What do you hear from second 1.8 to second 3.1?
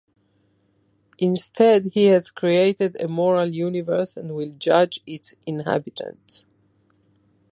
he has created a